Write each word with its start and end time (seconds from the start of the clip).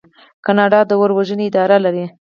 کاناډا 0.45 0.79
د 0.89 0.91
اور 0.99 1.09
وژنې 1.17 1.45
اداره 1.49 1.77
لري. 1.85 2.05